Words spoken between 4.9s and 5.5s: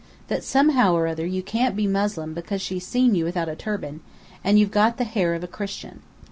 the hair of a